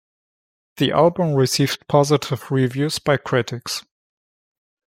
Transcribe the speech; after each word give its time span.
The 0.77 0.91
album 0.93 1.35
received 1.35 1.87
positive 1.87 2.49
reviews 2.49 2.97
by 2.97 3.17
critics. 3.17 3.83